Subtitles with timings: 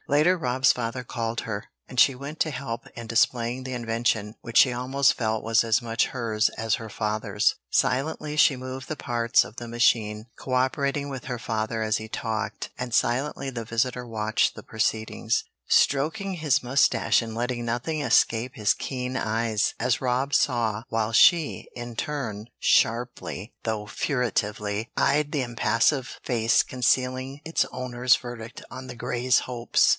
[0.07, 4.57] Later Rob's father called her, and she went to help in displaying the invention which
[4.57, 7.55] she almost felt was as much hers as her father's.
[7.69, 12.09] Silently she moved the parts of the machine, co operating with her father as he
[12.09, 18.55] talked, and silently the visitor watched the proceedings, stroking his mustache and letting nothing escape
[18.55, 25.31] his keen eyes, as Rob saw, while she, in her turn, sharply, though furtively, eyed
[25.31, 29.89] the impassive face concealing its owner's verdict on the Greys' hopes.